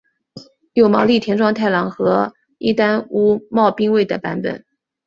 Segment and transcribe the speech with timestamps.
[0.73, 4.65] 有毛利田庄太郎和伊丹屋茂兵卫的版本。